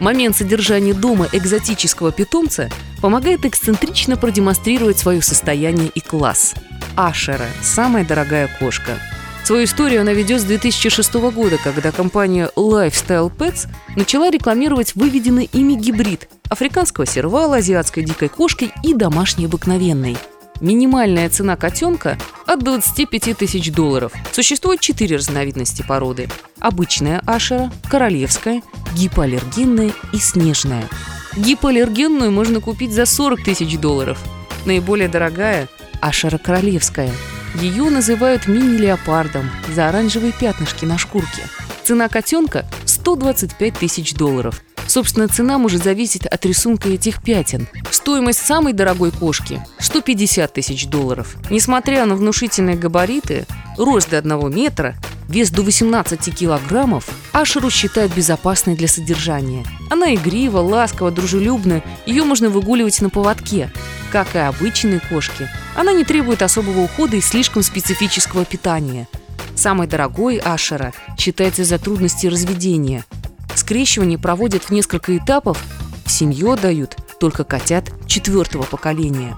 Момент 0.00 0.36
содержания 0.36 0.94
дома 0.94 1.28
экзотического 1.32 2.12
питомца 2.12 2.70
помогает 3.00 3.44
эксцентрично 3.44 4.16
продемонстрировать 4.16 4.98
свое 4.98 5.22
состояние 5.22 5.88
и 5.88 6.00
класс. 6.00 6.54
Ашера– 6.96 7.46
самая 7.62 8.04
дорогая 8.04 8.48
кошка. 8.58 8.98
Свою 9.44 9.64
историю 9.64 10.02
она 10.02 10.12
ведет 10.12 10.40
с 10.40 10.44
2006 10.44 11.14
года, 11.32 11.56
когда 11.62 11.90
компания 11.90 12.50
Lifestyle 12.54 13.34
Pets 13.34 13.68
начала 13.96 14.30
рекламировать 14.30 14.94
выведенный 14.94 15.48
ими 15.52 15.74
гибрид 15.74 16.28
африканского 16.48 17.06
сервала, 17.06 17.56
азиатской 17.56 18.04
дикой 18.04 18.28
кошки 18.28 18.70
и 18.84 18.94
домашней 18.94 19.46
обыкновенной– 19.46 20.16
Минимальная 20.60 21.28
цена 21.30 21.56
котенка 21.56 22.18
от 22.44 22.64
25 22.64 23.36
тысяч 23.36 23.72
долларов. 23.72 24.12
Существует 24.32 24.80
четыре 24.80 25.16
разновидности 25.16 25.84
породы. 25.86 26.28
Обычная 26.58 27.22
ашера, 27.26 27.70
королевская, 27.88 28.62
гипоаллергенная 28.98 29.92
и 30.12 30.18
снежная. 30.18 30.88
Гипоаллергенную 31.36 32.32
можно 32.32 32.60
купить 32.60 32.92
за 32.92 33.06
40 33.06 33.44
тысяч 33.44 33.78
долларов. 33.78 34.18
Наиболее 34.64 35.08
дорогая– 35.08 35.68
ашера 36.00 36.38
королевская. 36.38 37.12
Ее 37.60 37.84
называют 37.84 38.48
мини-леопардом 38.48 39.48
за 39.72 39.88
оранжевые 39.88 40.32
пятнышки 40.32 40.84
на 40.84 40.98
шкурке. 40.98 41.42
Цена 41.84 42.08
котенка– 42.08 42.66
125 42.86 43.74
тысяч 43.78 44.14
долларов– 44.14 44.62
Собственно, 44.88 45.28
цена 45.28 45.58
может 45.58 45.84
зависеть 45.84 46.24
от 46.24 46.46
рисунка 46.46 46.88
этих 46.88 47.22
пятен. 47.22 47.68
Стоимость 47.90 48.38
самой 48.38 48.72
дорогой 48.72 49.10
кошки– 49.10 49.62
150 49.78 50.50
тысяч 50.50 50.86
долларов. 50.86 51.36
Несмотря 51.50 52.06
на 52.06 52.16
внушительные 52.16 52.74
габариты, 52.74 53.44
рост 53.76 54.08
до 54.08 54.16
1 54.18 54.54
метра, 54.54 54.96
вес 55.28 55.50
до 55.50 55.62
18 55.62 56.34
килограммов, 56.34 57.08
Ашеру 57.32 57.70
считают 57.70 58.14
безопасной 58.14 58.74
для 58.74 58.88
содержания. 58.88 59.64
Она 59.90 60.14
игрива, 60.14 60.58
ласкова, 60.58 61.10
дружелюбна, 61.10 61.82
ее 62.06 62.24
можно 62.24 62.48
выгуливать 62.48 63.00
на 63.00 63.10
поводке. 63.10 63.70
Как 64.10 64.34
и 64.34 64.38
обычные 64.38 65.00
кошки, 65.00 65.48
она 65.76 65.92
не 65.92 66.04
требует 66.04 66.42
особого 66.42 66.80
ухода 66.80 67.16
и 67.16 67.20
слишком 67.20 67.62
специфического 67.62 68.44
питания. 68.44 69.06
Самой 69.54 69.86
дорогой 69.86 70.38
Ашера 70.38 70.92
считается 71.18 71.64
за 71.64 71.78
трудности 71.78 72.26
разведения– 72.26 73.04
Скрещивание 73.58 74.18
проводят 74.18 74.64
в 74.64 74.70
несколько 74.70 75.16
этапов, 75.18 75.62
в 76.06 76.10
семью 76.10 76.56
дают 76.56 76.96
только 77.18 77.42
котят 77.42 77.90
четвертого 78.06 78.62
поколения. 78.62 79.36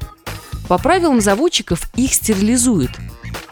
По 0.68 0.78
правилам 0.78 1.20
заводчиков 1.20 1.90
их 1.96 2.12
стерилизуют. 2.12 2.90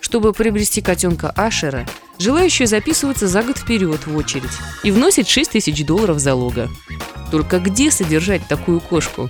Чтобы 0.09 0.33
приобрести 0.33 0.81
котенка 0.81 1.31
Ашера, 1.37 1.87
желающие 2.19 2.67
записываются 2.67 3.29
за 3.29 3.43
год 3.43 3.59
вперед 3.59 4.07
в 4.07 4.17
очередь 4.17 4.45
и 4.83 4.91
вносят 4.91 5.29
6 5.29 5.53
тысяч 5.53 5.85
долларов 5.85 6.19
залога. 6.19 6.71
Только 7.31 7.59
где 7.61 7.91
содержать 7.91 8.47
такую 8.49 8.81
кошку? 8.81 9.29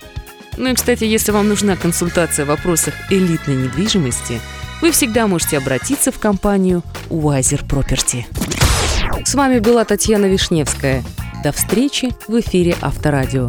Ну 0.57 0.71
и, 0.71 0.75
кстати, 0.75 1.03
если 1.05 1.33
вам 1.33 1.49
нужна 1.49 1.77
консультация 1.77 2.45
в 2.45 2.49
вопросах 2.49 2.95
элитной 3.11 3.57
недвижимости, 3.57 4.41
вы 4.81 4.93
всегда 4.93 5.27
можете 5.27 5.59
обратиться 5.59 6.13
в 6.13 6.19
компанию 6.21 6.85
Wiser 7.09 7.67
Property. 7.67 8.25
С 9.25 9.35
вами 9.35 9.59
была 9.59 9.85
Татьяна 9.85 10.27
Вишневская– 10.27 11.05
до 11.43 11.53
встречи 11.53 12.09
в 12.27 12.41
эфире 12.41 12.77
Авторадио. 12.81 13.49